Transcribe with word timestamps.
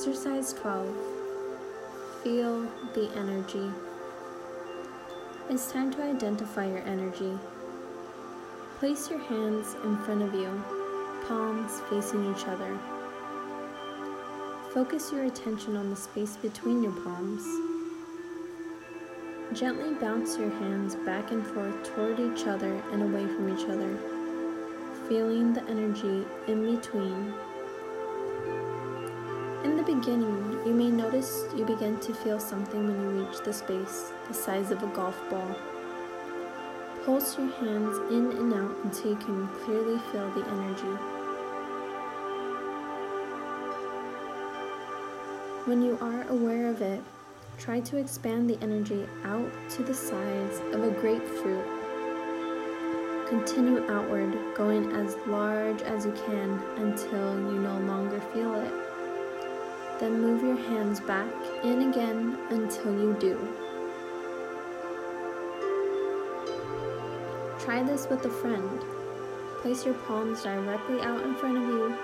Exercise 0.00 0.54
12 0.54 0.88
Feel 2.24 2.62
the 2.94 3.10
energy. 3.16 3.70
It's 5.50 5.70
time 5.70 5.92
to 5.92 6.02
identify 6.02 6.66
your 6.66 6.78
energy. 6.78 7.38
Place 8.78 9.10
your 9.10 9.18
hands 9.18 9.76
in 9.84 9.98
front 9.98 10.22
of 10.22 10.32
you, 10.32 10.64
palms 11.28 11.82
facing 11.90 12.34
each 12.34 12.46
other. 12.46 12.78
Focus 14.72 15.12
your 15.12 15.24
attention 15.24 15.76
on 15.76 15.90
the 15.90 15.96
space 15.96 16.38
between 16.38 16.82
your 16.82 16.92
palms. 17.04 17.44
Gently 19.52 19.92
bounce 20.00 20.38
your 20.38 20.48
hands 20.48 20.94
back 21.04 21.30
and 21.30 21.46
forth 21.48 21.94
toward 21.94 22.18
each 22.18 22.46
other 22.46 22.72
and 22.92 23.02
away 23.02 23.26
from 23.26 23.54
each 23.54 23.68
other, 23.68 23.98
feeling 25.10 25.52
the 25.52 25.62
energy 25.64 26.24
in 26.48 26.74
between. 26.74 27.34
Beginning, 29.90 30.60
you 30.64 30.72
may 30.72 30.88
notice 30.88 31.46
you 31.56 31.64
begin 31.64 31.98
to 31.98 32.14
feel 32.14 32.38
something 32.38 32.86
when 32.86 33.02
you 33.02 33.24
reach 33.24 33.40
the 33.40 33.52
space 33.52 34.12
the 34.28 34.34
size 34.34 34.70
of 34.70 34.80
a 34.84 34.86
golf 34.86 35.20
ball. 35.28 35.56
Pulse 37.04 37.36
your 37.36 37.50
hands 37.54 37.98
in 38.08 38.30
and 38.38 38.54
out 38.54 38.76
until 38.84 39.10
you 39.10 39.16
can 39.16 39.48
clearly 39.48 39.98
feel 40.12 40.30
the 40.30 40.46
energy. 40.46 40.94
When 45.64 45.82
you 45.82 45.98
are 46.00 46.22
aware 46.28 46.68
of 46.68 46.80
it, 46.82 47.02
try 47.58 47.80
to 47.80 47.96
expand 47.96 48.48
the 48.48 48.58
energy 48.62 49.08
out 49.24 49.50
to 49.70 49.82
the 49.82 49.94
size 49.94 50.60
of 50.72 50.84
a 50.84 50.90
grapefruit. 51.00 51.66
Continue 53.28 53.84
outward, 53.90 54.36
going 54.54 54.92
as 54.92 55.16
large 55.26 55.82
as 55.82 56.06
you 56.06 56.12
can 56.12 56.62
until 56.76 57.34
you 57.40 57.58
no 57.58 57.76
longer 57.80 58.20
feel 58.32 58.54
it. 58.54 58.89
Then 60.00 60.22
move 60.22 60.42
your 60.42 60.56
hands 60.56 60.98
back 60.98 61.30
in 61.62 61.90
again 61.90 62.38
until 62.48 62.92
you 62.98 63.14
do. 63.20 63.36
Try 67.60 67.82
this 67.82 68.08
with 68.08 68.24
a 68.24 68.30
friend. 68.30 68.80
Place 69.60 69.84
your 69.84 69.94
palms 69.94 70.42
directly 70.42 71.02
out 71.02 71.22
in 71.22 71.34
front 71.34 71.58
of 71.58 71.64
you, 71.64 71.94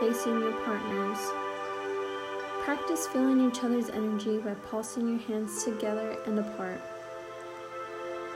facing 0.00 0.40
your 0.40 0.52
partners. 0.64 1.18
Practice 2.64 3.06
feeling 3.06 3.48
each 3.48 3.62
other's 3.62 3.90
energy 3.90 4.38
by 4.38 4.54
pulsing 4.68 5.08
your 5.08 5.20
hands 5.20 5.62
together 5.62 6.16
and 6.26 6.40
apart. 6.40 6.80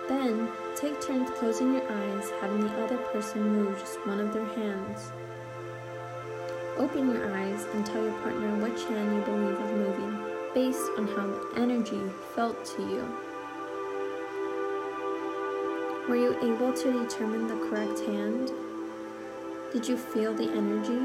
Then, 0.09 0.49
take 0.77 1.01
turns 1.01 1.31
closing 1.31 1.75
your 1.75 1.93
eyes, 1.93 2.31
having 2.41 2.61
the 2.61 2.85
other 2.85 2.97
person 2.97 3.43
move 3.43 3.77
just 3.81 4.07
one 4.07 4.21
of 4.21 4.33
their 4.33 4.47
hands. 4.47 5.11
Open 6.81 7.13
your 7.13 7.37
eyes 7.37 7.67
and 7.75 7.85
tell 7.85 8.03
your 8.03 8.19
partner 8.23 8.57
which 8.57 8.83
hand 8.85 9.15
you 9.15 9.21
believe 9.21 9.61
is 9.61 9.71
moving, 9.71 10.19
based 10.55 10.91
on 10.97 11.07
how 11.09 11.27
the 11.27 11.61
energy 11.61 12.01
felt 12.35 12.65
to 12.65 12.81
you. 12.81 13.07
Were 16.09 16.17
you 16.17 16.35
able 16.39 16.73
to 16.73 17.05
determine 17.05 17.49
the 17.49 17.69
correct 17.69 18.01
hand? 18.07 18.51
Did 19.75 19.87
you 19.87 19.99
feel 19.99 20.33
the 20.33 20.51
energy? 20.53 20.99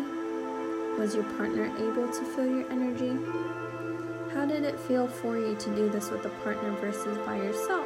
Was 0.97 1.13
your 1.13 1.25
partner 1.35 1.65
able 1.65 2.07
to 2.07 2.23
feel 2.23 2.47
your 2.47 2.71
energy? 2.71 3.19
How 4.33 4.45
did 4.45 4.63
it 4.63 4.79
feel 4.79 5.09
for 5.09 5.37
you 5.37 5.55
to 5.55 5.75
do 5.75 5.89
this 5.89 6.09
with 6.09 6.23
a 6.23 6.29
partner 6.45 6.71
versus 6.79 7.17
by 7.25 7.35
yourself? 7.35 7.85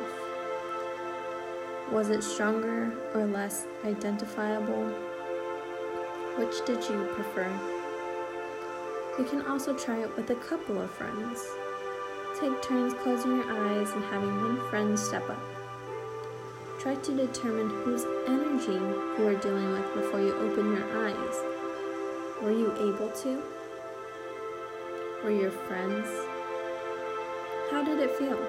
Was 1.91 2.11
it 2.11 2.23
stronger 2.23 2.93
or 3.15 3.25
less 3.25 3.65
identifiable? 3.83 4.85
Which 6.37 6.63
did 6.67 6.87
you 6.87 7.03
prefer? 7.15 7.78
You 9.19 9.25
can 9.25 9.45
also 9.47 9.75
try 9.77 10.01
it 10.01 10.15
with 10.15 10.29
a 10.29 10.35
couple 10.35 10.81
of 10.81 10.89
friends. 10.91 11.45
Take 12.39 12.61
turns 12.61 12.93
closing 12.93 13.35
your 13.35 13.51
eyes 13.51 13.91
and 13.91 14.01
having 14.05 14.33
one 14.33 14.69
friend 14.69 14.97
step 14.97 15.29
up. 15.29 15.41
Try 16.79 16.95
to 16.95 17.11
determine 17.11 17.69
whose 17.69 18.05
energy 18.25 18.71
you 18.71 19.27
are 19.27 19.35
dealing 19.35 19.73
with 19.73 19.93
before 19.93 20.21
you 20.21 20.33
open 20.35 20.71
your 20.71 21.05
eyes. 21.05 21.35
Were 22.41 22.53
you 22.53 22.71
able 22.77 23.09
to? 23.09 23.43
Were 25.21 25.31
your 25.31 25.51
friends? 25.51 26.07
How 27.71 27.83
did 27.83 27.99
it 27.99 28.11
feel? 28.11 28.39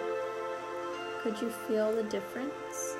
Could 1.20 1.42
you 1.42 1.50
feel 1.50 1.92
the 1.92 2.04
difference? 2.04 2.94